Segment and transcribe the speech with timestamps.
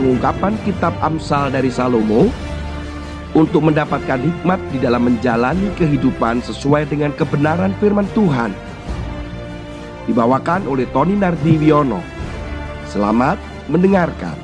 [0.00, 2.32] pengungkapan kitab Amsal dari Salomo
[3.36, 8.56] untuk mendapatkan hikmat di dalam menjalani kehidupan sesuai dengan kebenaran firman Tuhan.
[10.08, 12.00] Dibawakan oleh Tony Nardiwiono.
[12.88, 13.36] Selamat
[13.68, 14.40] mendengarkan.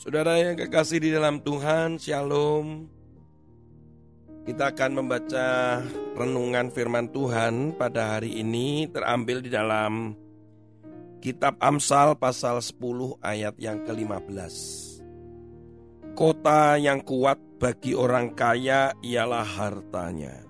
[0.00, 2.93] Saudara yang kekasih di dalam Tuhan, Shalom.
[4.44, 5.80] Kita akan membaca
[6.20, 10.12] renungan firman Tuhan pada hari ini terambil di dalam
[11.24, 14.54] Kitab Amsal pasal 10 ayat yang ke-15.
[16.12, 20.44] Kota yang kuat bagi orang kaya ialah hartanya.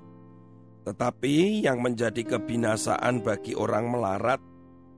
[0.83, 4.43] Tetapi yang menjadi kebinasaan bagi orang melarat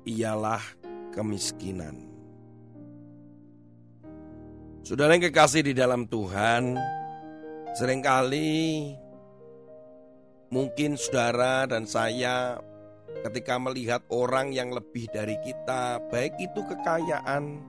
[0.09, 0.65] ialah
[1.13, 2.01] kemiskinan.
[4.81, 6.81] Saudara yang kekasih di dalam Tuhan,
[7.77, 8.89] Seringkali
[10.49, 12.57] mungkin saudara dan saya
[13.29, 17.61] ketika melihat orang yang lebih dari kita, baik itu kekayaan,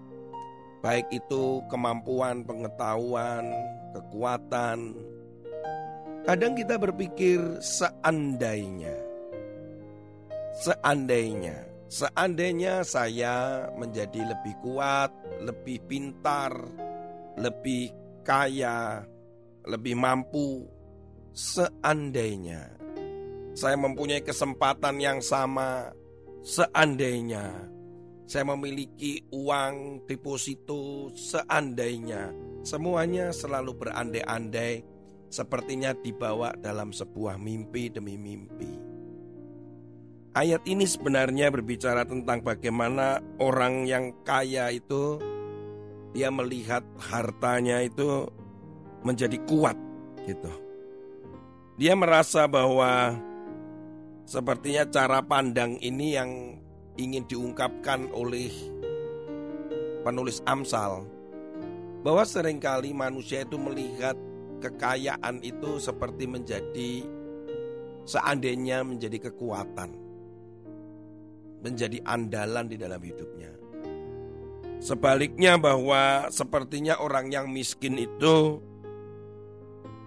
[0.79, 3.51] baik itu kemampuan, pengetahuan,
[3.91, 4.95] kekuatan.
[6.23, 8.95] Kadang kita berpikir seandainya,
[10.63, 15.11] seandainya, seandainya saya menjadi lebih kuat,
[15.43, 16.55] lebih pintar,
[17.35, 17.91] lebih
[18.23, 19.03] kaya,
[19.67, 20.65] lebih mampu
[21.35, 22.73] seandainya.
[23.53, 25.91] Saya mempunyai kesempatan yang sama
[26.41, 27.51] seandainya.
[28.27, 32.31] Saya memiliki uang deposito seandainya.
[32.63, 34.83] Semuanya selalu berandai-andai
[35.27, 38.87] sepertinya dibawa dalam sebuah mimpi demi mimpi.
[40.37, 45.17] Ayat ini sebenarnya berbicara tentang bagaimana orang yang kaya itu
[46.13, 48.29] dia melihat hartanya itu
[49.01, 49.77] menjadi kuat
[50.25, 50.51] gitu.
[51.77, 53.13] Dia merasa bahwa
[54.25, 56.31] sepertinya cara pandang ini yang
[56.97, 58.49] ingin diungkapkan oleh
[60.01, 61.05] penulis Amsal
[62.01, 64.17] bahwa sering kali manusia itu melihat
[64.57, 67.05] kekayaan itu seperti menjadi
[68.09, 70.07] seandainya menjadi kekuatan
[71.61, 73.51] menjadi andalan di dalam hidupnya.
[74.77, 78.61] Sebaliknya bahwa sepertinya orang yang miskin itu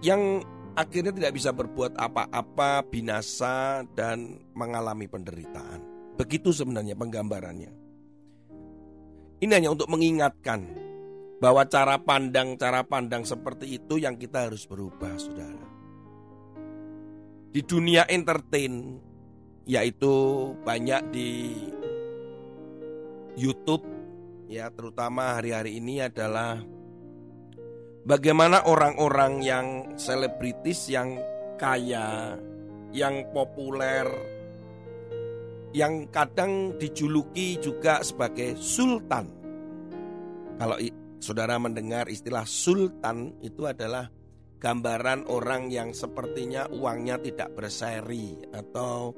[0.01, 0.41] yang
[0.73, 5.81] akhirnya tidak bisa berbuat apa-apa, binasa dan mengalami penderitaan.
[6.17, 7.71] Begitu sebenarnya penggambarannya.
[9.41, 10.69] Ini hanya untuk mengingatkan
[11.41, 15.65] bahwa cara pandang-cara pandang seperti itu yang kita harus berubah, Saudara.
[17.51, 19.01] Di dunia entertain
[19.65, 20.13] yaitu
[20.65, 21.29] banyak di
[23.37, 23.85] YouTube
[24.51, 26.59] ya terutama hari-hari ini adalah
[28.05, 29.67] bagaimana orang-orang yang
[29.97, 31.17] selebritis yang
[31.57, 32.37] kaya,
[32.91, 34.07] yang populer,
[35.71, 39.29] yang kadang dijuluki juga sebagai sultan.
[40.59, 40.77] Kalau
[41.21, 44.09] saudara mendengar istilah sultan itu adalah
[44.61, 49.09] gambaran orang yang sepertinya uangnya tidak berseri atau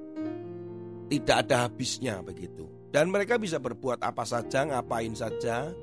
[1.12, 2.64] tidak ada habisnya begitu.
[2.94, 5.74] Dan mereka bisa berbuat apa saja, ngapain saja.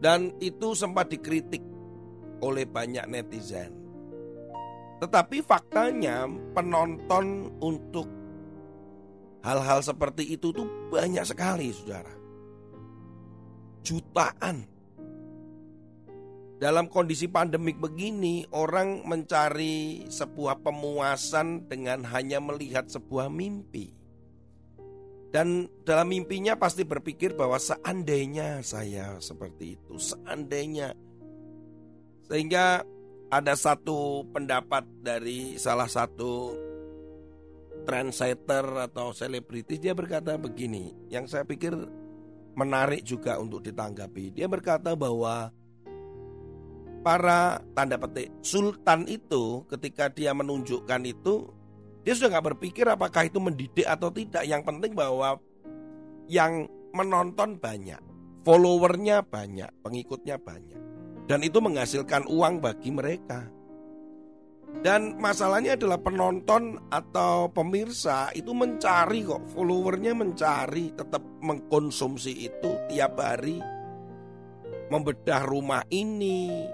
[0.00, 1.60] Dan itu sempat dikritik
[2.40, 3.76] oleh banyak netizen.
[5.00, 6.24] Tetapi faktanya
[6.56, 8.08] penonton untuk
[9.44, 12.12] hal-hal seperti itu tuh banyak sekali saudara.
[13.80, 14.68] Jutaan.
[16.60, 23.99] Dalam kondisi pandemik begini orang mencari sebuah pemuasan dengan hanya melihat sebuah mimpi.
[25.30, 30.90] Dan dalam mimpinya pasti berpikir bahwa seandainya saya seperti itu, seandainya
[32.26, 32.82] sehingga
[33.30, 36.50] ada satu pendapat dari salah satu
[37.86, 41.78] trendsetter atau selebritis dia berkata begini, yang saya pikir
[42.58, 44.34] menarik juga untuk ditanggapi.
[44.34, 45.54] Dia berkata bahwa
[47.00, 51.48] para tanda petik sultan itu ketika dia menunjukkan itu
[52.00, 54.44] dia sudah nggak berpikir apakah itu mendidik atau tidak.
[54.48, 55.36] Yang penting bahwa
[56.30, 56.64] yang
[56.96, 58.00] menonton banyak,
[58.46, 60.80] followernya banyak, pengikutnya banyak.
[61.28, 63.46] Dan itu menghasilkan uang bagi mereka.
[64.70, 73.18] Dan masalahnya adalah penonton atau pemirsa itu mencari kok, followernya mencari, tetap mengkonsumsi itu tiap
[73.18, 73.58] hari.
[74.90, 76.66] Membedah rumah ini,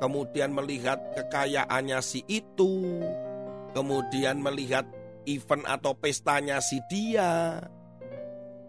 [0.00, 3.00] kemudian melihat kekayaannya si itu,
[3.74, 4.86] kemudian melihat
[5.26, 7.58] event atau pestanya si dia,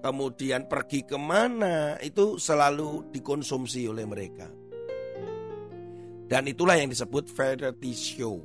[0.01, 4.49] kemudian pergi ke mana, itu selalu dikonsumsi oleh mereka.
[6.25, 8.41] Dan itulah yang disebut variety show.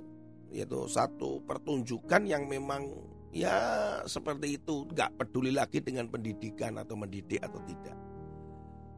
[0.50, 2.90] yaitu satu pertunjukan yang memang
[3.30, 3.54] ya
[4.02, 7.94] seperti itu nggak peduli lagi dengan pendidikan atau mendidik atau tidak.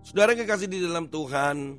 [0.01, 1.77] Saudara kekasih di dalam Tuhan,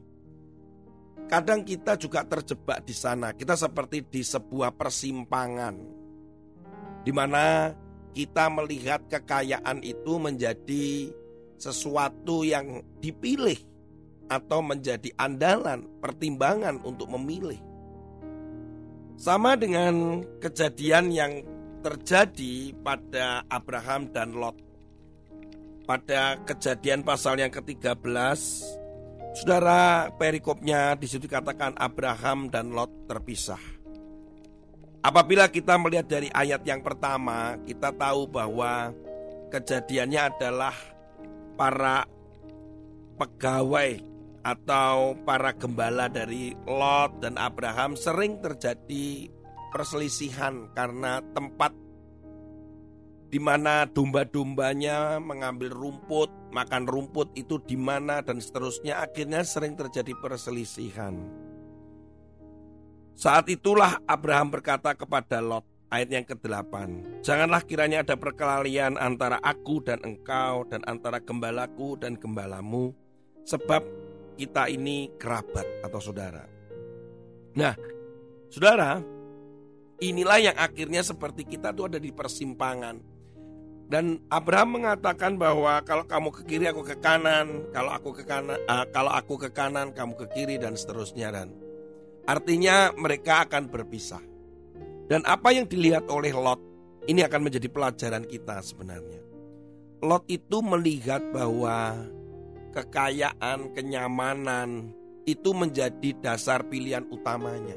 [1.27, 3.31] kadang kita juga terjebak di sana.
[3.33, 5.75] Kita seperti di sebuah persimpangan,
[7.03, 7.73] di mana
[8.13, 11.09] kita melihat kekayaan itu menjadi
[11.57, 13.57] sesuatu yang dipilih
[14.29, 17.59] atau menjadi andalan, pertimbangan untuk memilih.
[19.19, 21.33] Sama dengan kejadian yang
[21.83, 24.73] terjadi pada Abraham dan Lot
[25.83, 28.39] pada kejadian pasal yang ke-13
[29.33, 33.59] Saudara perikopnya di situ dikatakan Abraham dan Lot terpisah.
[35.03, 38.93] Apabila kita melihat dari ayat yang pertama, kita tahu bahwa
[39.49, 40.77] kejadiannya adalah
[41.57, 42.05] para
[43.17, 43.99] pegawai
[44.45, 49.27] atau para gembala dari Lot dan Abraham sering terjadi
[49.73, 51.73] perselisihan karena tempat
[53.33, 60.13] di mana domba-dombanya mengambil rumput, makan rumput itu di mana dan seterusnya akhirnya sering terjadi
[60.21, 61.17] perselisihan.
[63.17, 66.73] Saat itulah Abraham berkata kepada Lot ayat yang ke-8,
[67.25, 72.93] "Janganlah kiranya ada perkelahian antara aku dan engkau dan antara gembalaku dan gembalamu,
[73.49, 73.81] sebab
[74.37, 76.45] kita ini kerabat atau saudara."
[77.57, 77.73] Nah,
[78.53, 79.01] saudara,
[80.05, 83.12] inilah yang akhirnya seperti kita tuh ada di persimpangan
[83.91, 88.55] dan Abraham mengatakan bahwa kalau kamu ke kiri aku ke kanan, kalau aku ke kanan,
[88.65, 91.51] uh, kalau aku ke kanan kamu ke kiri dan seterusnya dan
[92.23, 94.23] artinya mereka akan berpisah.
[95.03, 96.63] Dan apa yang dilihat oleh Lot
[97.11, 99.19] ini akan menjadi pelajaran kita sebenarnya.
[99.99, 101.95] Lot itu melihat bahwa
[102.71, 104.95] kekayaan, kenyamanan
[105.27, 107.75] itu menjadi dasar pilihan utamanya.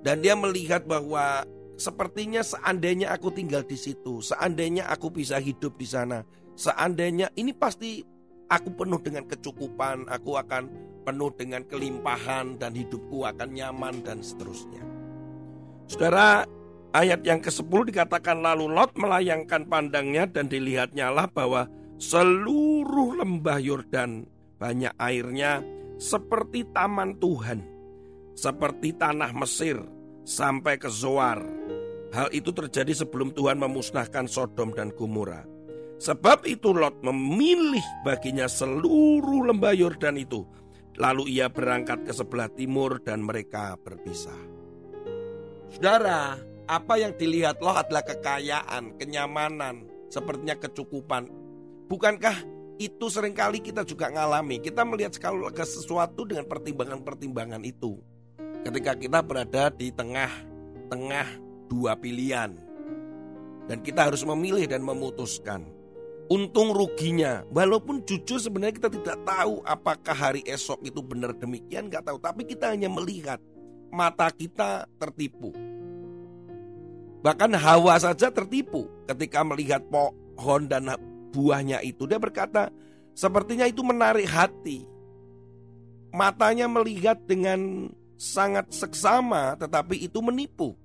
[0.00, 1.44] Dan dia melihat bahwa
[1.80, 6.20] Sepertinya seandainya aku tinggal di situ, seandainya aku bisa hidup di sana,
[6.52, 8.04] seandainya ini pasti
[8.52, 10.68] aku penuh dengan kecukupan, aku akan
[11.08, 14.84] penuh dengan kelimpahan dan hidupku akan nyaman dan seterusnya.
[15.88, 16.44] Saudara,
[16.92, 21.64] ayat yang ke-10 dikatakan lalu Lot melayangkan pandangnya dan dilihatnya lah bahwa
[21.96, 24.28] seluruh lembah Yordan
[24.60, 25.64] banyak airnya
[25.96, 27.64] seperti taman Tuhan,
[28.36, 29.80] seperti tanah Mesir,
[30.24, 31.40] sampai ke Zoar.
[32.10, 35.46] Hal itu terjadi sebelum Tuhan memusnahkan Sodom dan Gomora.
[36.00, 40.42] Sebab itu Lot memilih baginya seluruh lembah Yordan itu.
[40.98, 44.36] Lalu ia berangkat ke sebelah timur dan mereka berpisah.
[45.70, 46.34] Saudara,
[46.66, 51.30] apa yang dilihat Lot adalah kekayaan, kenyamanan, sepertinya kecukupan.
[51.86, 52.42] Bukankah
[52.80, 54.58] itu sering kali kita juga ngalami.
[54.58, 58.00] Kita melihat sekali sesuatu dengan pertimbangan-pertimbangan itu
[58.64, 61.28] ketika kita berada di tengah-tengah
[61.70, 62.52] dua pilihan.
[63.70, 65.62] Dan kita harus memilih dan memutuskan.
[66.30, 72.06] Untung ruginya, walaupun jujur sebenarnya kita tidak tahu apakah hari esok itu benar demikian, nggak
[72.06, 72.18] tahu.
[72.18, 73.38] Tapi kita hanya melihat,
[73.90, 75.50] mata kita tertipu.
[77.20, 80.94] Bahkan Hawa saja tertipu ketika melihat pohon dan
[81.34, 82.06] buahnya itu.
[82.06, 82.70] Dia berkata,
[83.14, 84.86] sepertinya itu menarik hati.
[86.10, 87.90] Matanya melihat dengan
[88.20, 90.76] sangat seksama tetapi itu menipu.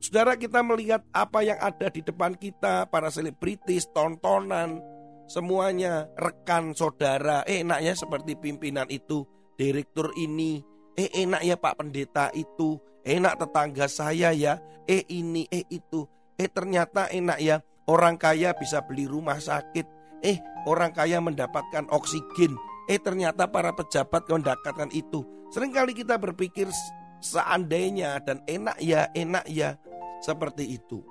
[0.00, 4.80] Saudara kita melihat apa yang ada di depan kita, para selebritis, tontonan,
[5.28, 9.28] semuanya rekan saudara, eh enaknya seperti pimpinan itu,
[9.60, 10.64] direktur ini,
[10.96, 14.56] eh enak ya Pak Pendeta itu, enak tetangga saya ya,
[14.88, 16.08] eh ini, eh itu,
[16.40, 17.60] eh ternyata enak ya.
[17.84, 19.84] Orang kaya bisa beli rumah sakit,
[20.24, 22.56] eh orang kaya mendapatkan oksigen,
[22.88, 25.39] eh ternyata para pejabat mendapatkan itu.
[25.50, 26.70] Seringkali kita berpikir
[27.18, 29.74] seandainya dan enak ya, enak ya
[30.22, 31.02] seperti itu.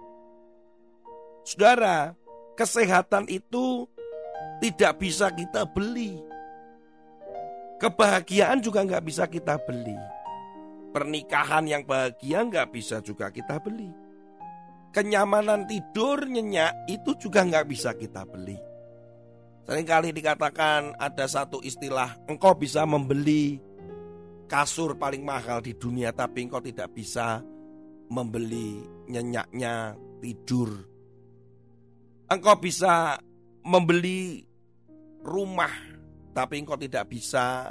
[1.44, 2.16] Saudara,
[2.56, 3.84] kesehatan itu
[4.64, 6.20] tidak bisa kita beli.
[7.80, 9.96] Kebahagiaan juga nggak bisa kita beli.
[10.92, 13.92] Pernikahan yang bahagia nggak bisa juga kita beli.
[14.90, 18.58] Kenyamanan tidur nyenyak itu juga nggak bisa kita beli.
[19.70, 23.62] Seringkali dikatakan ada satu istilah, engkau bisa membeli
[24.50, 27.46] kasur paling mahal di dunia tapi engkau tidak bisa
[28.10, 30.74] membeli nyenyaknya tidur.
[32.26, 33.22] Engkau bisa
[33.62, 34.42] membeli
[35.22, 35.72] rumah
[36.34, 37.70] tapi engkau tidak bisa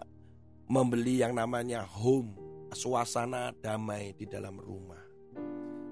[0.68, 2.36] membeli yang namanya home,
[2.76, 5.00] suasana damai di dalam rumah.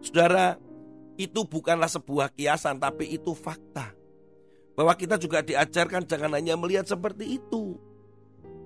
[0.04, 0.54] Saudara,
[1.16, 3.96] itu bukanlah sebuah kiasan tapi itu fakta.
[4.76, 7.80] Bahwa kita juga diajarkan jangan hanya melihat seperti itu.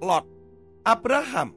[0.02, 0.26] Lot,
[0.82, 1.54] Abraham,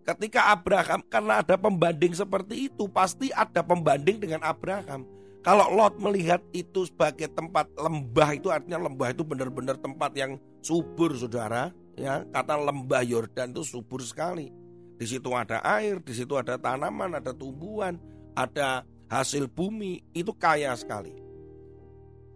[0.00, 5.04] Ketika Abraham karena ada pembanding seperti itu pasti ada pembanding dengan Abraham.
[5.40, 11.16] Kalau Lot melihat itu sebagai tempat lembah itu artinya lembah itu benar-benar tempat yang subur
[11.16, 11.72] saudara.
[11.96, 14.52] Ya, kata lembah Yordan itu subur sekali.
[15.00, 17.96] Di situ ada air, di situ ada tanaman, ada tumbuhan,
[18.36, 21.16] ada hasil bumi, itu kaya sekali.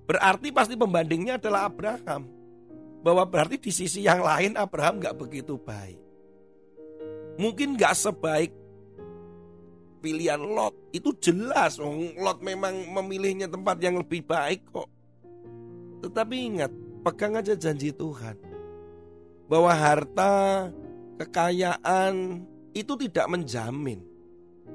[0.05, 2.29] Berarti pasti pembandingnya adalah Abraham.
[3.05, 6.04] Bahwa berarti di sisi yang lain Abraham nggak begitu baik.
[7.41, 8.53] Mungkin nggak sebaik
[10.05, 10.77] pilihan Lot.
[10.93, 14.93] Itu jelas, Lot memang memilihnya tempat yang lebih baik kok.
[16.05, 18.37] Tetapi ingat, pegang aja janji Tuhan.
[19.49, 20.69] Bahwa harta,
[21.17, 22.45] kekayaan
[22.77, 24.05] itu tidak menjamin.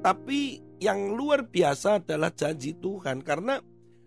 [0.02, 3.60] Tapi yang luar biasa adalah janji Tuhan karena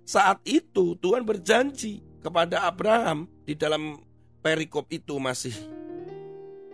[0.02, 4.00] saat itu Tuhan berjanji kepada Abraham di dalam
[4.40, 5.52] perikop itu masih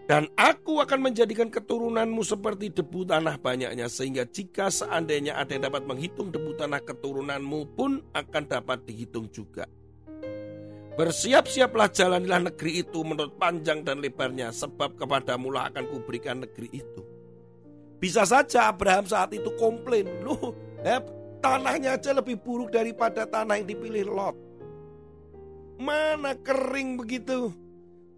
[0.08, 5.84] dan aku akan menjadikan keturunanmu seperti debu tanah banyaknya sehingga jika seandainya ada yang dapat
[5.84, 9.68] menghitung debu tanah keturunanmu pun akan dapat dihitung juga.
[10.96, 17.04] Bersiap-siaplah jalanilah negeri itu menurut panjang dan lebarnya sebab kepadamu lah akan kuberikan negeri itu.
[18.00, 20.56] Bisa saja Abraham saat itu komplain, loh
[20.88, 21.04] eh,
[21.44, 24.36] tanahnya aja lebih buruk daripada tanah yang dipilih Lot.
[25.78, 27.67] Mana kering begitu?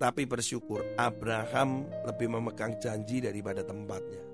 [0.00, 4.24] Tapi bersyukur Abraham lebih memegang janji daripada tempatnya.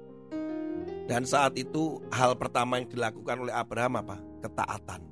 [1.11, 4.17] Dan saat itu hal pertama yang dilakukan oleh Abraham apa?
[4.47, 5.03] Ketaatan.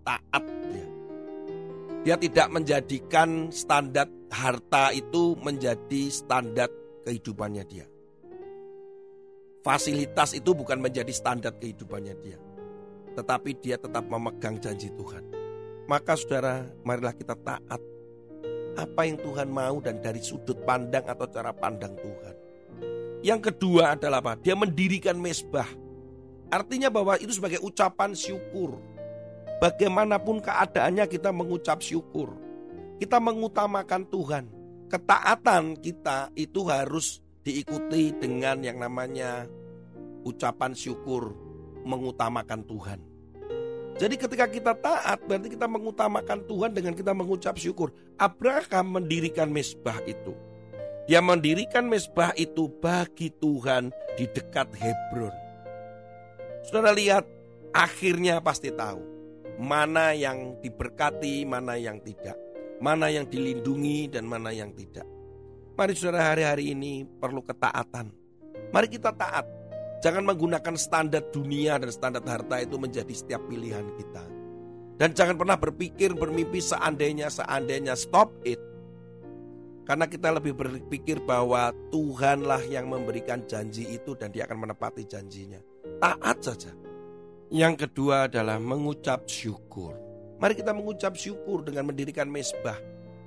[0.00, 0.88] Taat dia.
[2.00, 6.72] Dia tidak menjadikan standar harta itu menjadi standar
[7.04, 7.84] kehidupannya dia.
[9.60, 12.40] Fasilitas itu bukan menjadi standar kehidupannya dia.
[13.12, 15.20] Tetapi dia tetap memegang janji Tuhan.
[15.84, 17.89] Maka saudara, marilah kita taat
[18.78, 22.34] apa yang Tuhan mau dan dari sudut pandang atau cara pandang Tuhan.
[23.20, 24.38] Yang kedua adalah apa?
[24.40, 25.68] Dia mendirikan mesbah.
[26.50, 28.80] Artinya bahwa itu sebagai ucapan syukur.
[29.60, 32.32] Bagaimanapun keadaannya kita mengucap syukur.
[32.96, 34.44] Kita mengutamakan Tuhan.
[34.90, 39.46] Ketaatan kita itu harus diikuti dengan yang namanya
[40.24, 41.36] ucapan syukur
[41.84, 43.09] mengutamakan Tuhan.
[44.00, 47.92] Jadi ketika kita taat berarti kita mengutamakan Tuhan dengan kita mengucap syukur.
[48.16, 50.32] Abraham mendirikan mesbah itu.
[51.04, 55.36] Dia mendirikan mesbah itu bagi Tuhan di dekat Hebron.
[56.64, 57.28] Saudara lihat,
[57.76, 59.04] akhirnya pasti tahu
[59.60, 62.40] mana yang diberkati, mana yang tidak,
[62.80, 65.04] mana yang dilindungi dan mana yang tidak.
[65.76, 68.08] Mari saudara hari-hari ini perlu ketaatan.
[68.72, 69.59] Mari kita taat
[70.00, 74.24] Jangan menggunakan standar dunia dan standar harta itu menjadi setiap pilihan kita.
[74.96, 78.60] Dan jangan pernah berpikir bermimpi seandainya seandainya stop it.
[79.84, 85.60] Karena kita lebih berpikir bahwa Tuhanlah yang memberikan janji itu dan dia akan menepati janjinya.
[86.00, 86.72] Taat saja.
[87.50, 89.98] Yang kedua adalah mengucap syukur.
[90.40, 92.78] Mari kita mengucap syukur dengan mendirikan mesbah.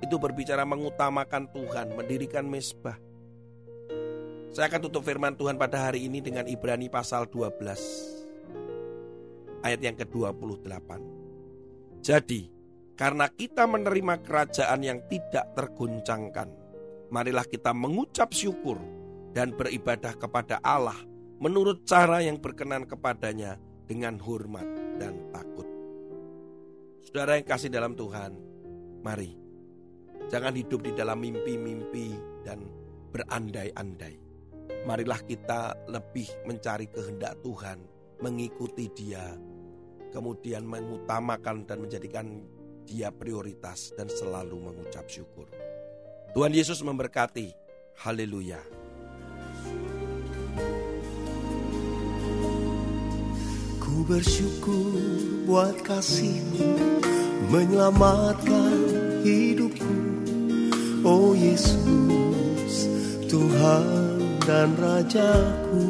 [0.02, 2.98] Itu berbicara mengutamakan Tuhan, mendirikan mesbah.
[4.54, 7.58] Saya akan tutup firman Tuhan pada hari ini dengan Ibrani pasal 12
[9.66, 10.90] ayat yang ke-28.
[11.98, 12.54] Jadi,
[12.94, 16.54] karena kita menerima kerajaan yang tidak terguncangkan,
[17.10, 18.78] marilah kita mengucap syukur
[19.34, 21.02] dan beribadah kepada Allah
[21.42, 23.58] menurut cara yang berkenan kepadanya
[23.90, 24.70] dengan hormat
[25.02, 25.66] dan takut.
[27.02, 28.38] Saudara yang kasih dalam Tuhan,
[29.02, 29.34] mari
[30.30, 32.14] jangan hidup di dalam mimpi-mimpi
[32.46, 32.62] dan
[33.10, 34.23] berandai-andai
[34.84, 37.80] marilah kita lebih mencari kehendak Tuhan,
[38.20, 39.34] mengikuti Dia,
[40.12, 42.44] kemudian mengutamakan dan menjadikan
[42.84, 45.48] Dia prioritas dan selalu mengucap syukur.
[46.36, 47.54] Tuhan Yesus memberkati.
[48.04, 48.60] Haleluya.
[53.80, 55.00] Ku bersyukur
[55.46, 56.74] buat kasihmu
[57.48, 58.76] menyelamatkan
[59.22, 59.96] hidupku.
[61.06, 62.88] Oh Yesus,
[63.30, 64.03] Tuhan
[64.44, 65.84] dan Rajaku.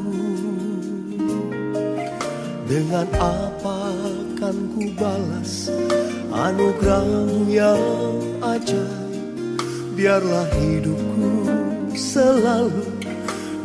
[2.64, 5.68] Dengan apa akan ku balas
[6.32, 9.60] anugerahmu yang ajaib?
[9.94, 11.30] Biarlah hidupku
[11.94, 12.88] selalu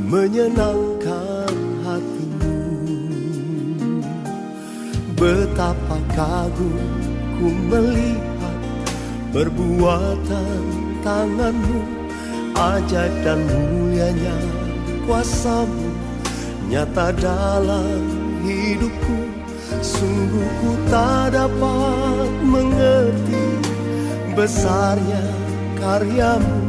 [0.03, 1.53] menyenangkan
[1.85, 2.59] hatimu.
[5.17, 6.77] Betapa kagum
[7.39, 8.57] ku melihat
[9.33, 10.61] perbuatan
[11.01, 11.99] tanganmu
[12.59, 14.58] Ajaib dan mulianya
[15.09, 15.89] kuasamu
[16.69, 18.05] nyata dalam
[18.45, 19.41] hidupku
[19.81, 23.45] Sungguh ku tak dapat mengerti
[24.37, 25.25] besarnya
[25.81, 26.61] karyamu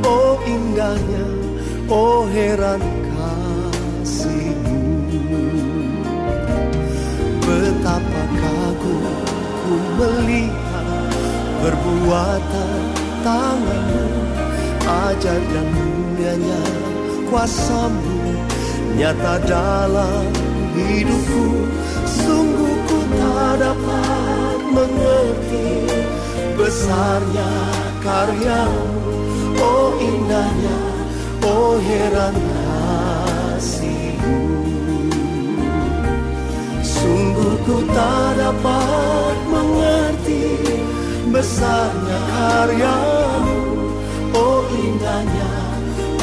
[0.00, 1.28] Oh indahnya,
[1.92, 2.80] oh heran
[3.12, 4.80] kasihmu.
[7.44, 9.04] Betapa kagum
[9.60, 11.12] ku melihat
[11.60, 12.80] perbuatan
[13.20, 14.04] tanganmu
[14.88, 16.89] Ajar dan mulianya
[17.30, 18.34] kuasamu
[18.98, 20.28] Nyata dalam
[20.76, 21.46] hidupku
[22.04, 25.70] Sungguh ku tak dapat mengerti
[26.60, 27.48] Besarnya
[28.04, 28.84] karyamu.
[29.56, 30.80] Oh indahnya,
[31.40, 32.36] oh heran
[33.56, 34.40] kasihmu.
[36.84, 40.44] Sungguh ku tak dapat mengerti
[41.32, 43.56] Besarnya karyamu.
[44.36, 45.39] Oh indahnya,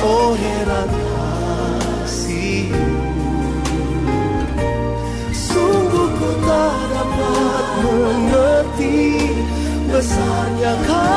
[0.08, 0.90] oh heran
[2.08, 2.96] kasihmu
[5.36, 9.00] Sungguh ku tak dapat mengerti
[9.92, 11.17] Besarnya karyamu